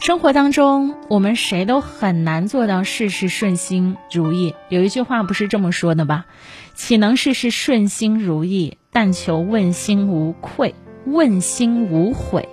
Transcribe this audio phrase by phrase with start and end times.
[0.00, 4.54] 生活当中，我们谁都很难做到事事顺心如意。
[4.68, 6.26] 有一句话不是这么说的吧？
[6.74, 8.78] 岂能事事顺心如意？
[8.92, 10.74] 但求问心无愧，
[11.04, 12.48] 问心无悔。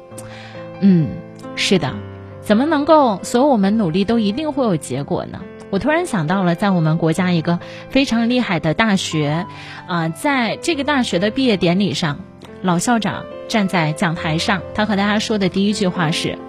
[0.80, 1.08] 嗯，
[1.56, 1.94] 是的，
[2.42, 5.40] 怎么能够所有我们努力都一定会有结果呢？
[5.70, 7.60] 我突然想到了，在我们国家一个
[7.90, 9.46] 非常厉害的大学，
[9.88, 12.20] 啊，在这个大学的毕业典礼上，
[12.64, 16.40] 老校长站在讲台上，他和大家说的第一句话是。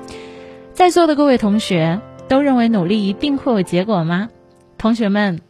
[0.77, 4.29] 在座的各位同学都认为努力一定会有结果吗？
[4.77, 5.41] 同学们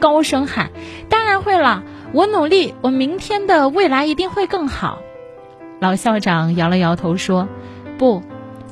[0.00, 0.72] 高声喊
[1.08, 1.84] ：“当然会了！
[2.12, 4.98] 我努力，我明天的未来一定会更好。”
[5.78, 7.46] 老校长摇了摇头说
[7.98, 8.20] ：“不，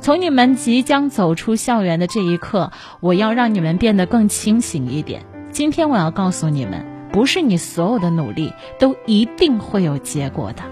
[0.01, 2.69] 从你们即将走出校园的这一刻，
[2.99, 5.23] 我要让你们变得更清醒一点。
[5.51, 10.63] 今天我要告诉你们，不是你所有的努力都一定会有结果的。”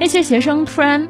[0.00, 1.06] 那些学生突然。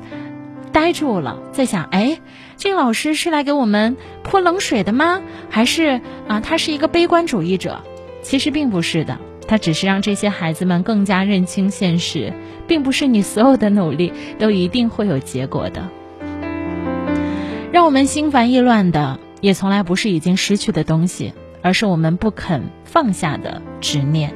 [0.73, 2.19] 呆住了，在想：哎，
[2.57, 5.21] 这个老师是来给我们泼冷水的吗？
[5.51, 7.81] 还是啊，他是一个悲观主义者？
[8.23, 12.33] 其实并不是的，他只是让这些孩子们更加认清现实，
[12.67, 15.89] 并不是你所有的努力 都一定会有结果的。
[17.73, 24.35] 让我们心烦意乱的，也从来不是已经失去的东西，而是我们不肯放下的执念。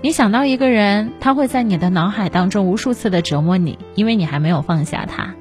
[0.00, 5.34] 你想到一个人，他会在你的脑海当中无数次的折磨你，因为你还没有放下他。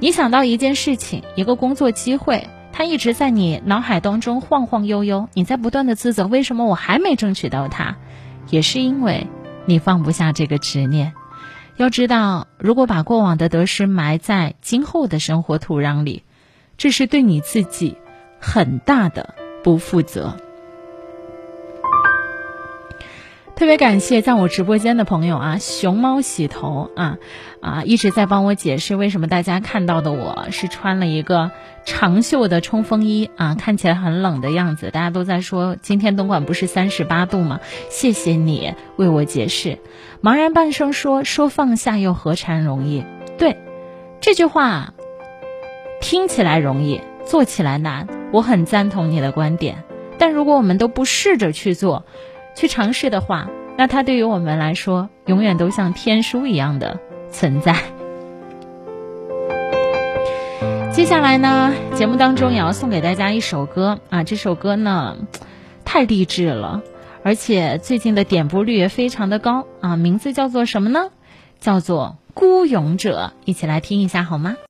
[0.00, 7.96] 你想到一件事情，一个工作机会，它一直在你脑海当中晃晃悠悠，你在不断的自责，为什么我还没争取到它？
[8.50, 9.26] 也是因为
[9.66, 11.12] 你放不下这个执念。
[11.76, 16.22] 要知道，如果把过往的得失埋在今后的生活土壤里，
[16.76, 17.96] 这是对你自己
[18.38, 20.36] 很大的不负责。
[23.56, 27.18] 特别感谢在我直播间的朋友啊，熊猫洗头啊
[27.60, 31.52] 啊，一直在帮我解释为什么大家看到的我是穿了一个
[31.84, 34.90] 长袖的冲锋衣啊，看起来很冷的样子。
[34.90, 37.60] 大家都在说今天东莞不是三十八度吗？
[37.90, 39.78] 谢谢你为我解释。
[40.20, 43.04] 茫然半生说说放下又何尝容易？
[43.38, 43.56] 对，
[44.20, 44.94] 这句话
[46.00, 48.08] 听起来容易，做起来难。
[48.32, 49.84] 我很赞同你的观点，
[50.18, 52.04] 但如果我们都不试着去做。
[52.54, 56.98] 去尝试的话，那它对于我们来说，永远都像天书一样的
[57.30, 57.76] 存在。
[60.92, 65.16] 接下来呢，节目当中也要送给大家一首歌啊，这首歌呢，
[65.84, 66.82] 太励志了，
[67.24, 71.10] 而且最近的点播率也非常的高啊，名字叫做什么呢？
[71.58, 74.56] 叫做《孤勇者》，一起来听一下好吗？